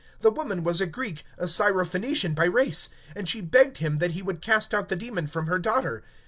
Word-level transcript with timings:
(26)The 0.23 0.35
woman 0.35 0.63
was 0.63 0.81
a 0.81 0.87
Greek, 0.87 1.23
a 1.37 1.43
Syrophenician 1.45 2.33
by 2.33 2.47
nation; 2.47 2.89
and 3.15 3.29
she 3.29 3.39
besought 3.39 3.77
him 3.77 3.99
that 3.99 4.13
he 4.13 4.23
would 4.23 4.41
cast 4.41 4.73
out 4.73 4.89
the 4.89 4.95
demon 4.95 5.27
from 5.27 5.45
her 5.45 5.59
daughter. 5.59 6.01